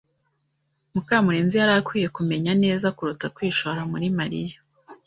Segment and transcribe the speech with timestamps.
[0.93, 4.57] Mukamurenzi yari akwiye kumenya neza kuruta kwishora muri Mariya.